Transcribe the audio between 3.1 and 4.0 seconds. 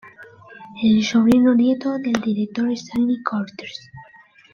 Cortez.